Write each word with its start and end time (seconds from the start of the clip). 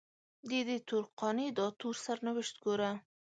ددې 0.49 0.77
تور 0.87 1.03
قانع 1.19 1.47
داتور 1.57 1.95
سرنوشت 2.05 2.55
ګوره 2.63 2.91